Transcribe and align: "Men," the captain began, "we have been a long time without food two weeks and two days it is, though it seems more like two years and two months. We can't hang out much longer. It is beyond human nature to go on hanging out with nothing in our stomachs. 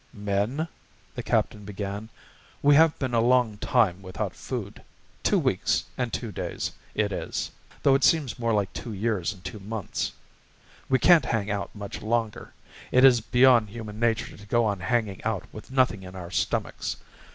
"Men," 0.13 0.67
the 1.13 1.21
captain 1.21 1.63
began, 1.63 2.09
"we 2.63 2.73
have 2.73 2.97
been 2.97 3.13
a 3.13 3.21
long 3.21 3.59
time 3.59 4.01
without 4.01 4.33
food 4.33 4.81
two 5.21 5.37
weeks 5.37 5.83
and 5.95 6.11
two 6.11 6.31
days 6.31 6.71
it 6.95 7.11
is, 7.11 7.51
though 7.83 7.93
it 7.93 8.03
seems 8.03 8.39
more 8.39 8.51
like 8.51 8.73
two 8.73 8.93
years 8.93 9.31
and 9.31 9.45
two 9.45 9.59
months. 9.59 10.11
We 10.89 10.97
can't 10.97 11.25
hang 11.25 11.51
out 11.51 11.75
much 11.75 12.01
longer. 12.01 12.51
It 12.91 13.05
is 13.05 13.21
beyond 13.21 13.69
human 13.69 13.99
nature 13.99 14.35
to 14.35 14.47
go 14.47 14.65
on 14.65 14.79
hanging 14.79 15.23
out 15.23 15.45
with 15.51 15.69
nothing 15.69 16.01
in 16.01 16.15
our 16.15 16.31
stomachs. 16.31 16.97